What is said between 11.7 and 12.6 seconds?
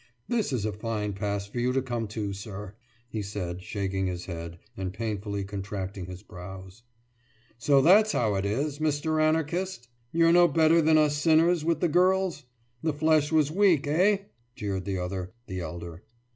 the girls?